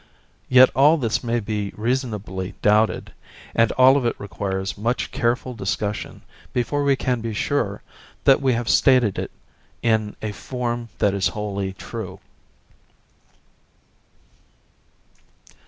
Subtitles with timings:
[0.49, 3.13] Yet all this may be reasonably doubted,
[3.53, 7.83] and all of it requires much careful discussion before we can be sure
[8.23, 9.29] that we have stated it
[9.83, 12.19] in a form that is wholly true.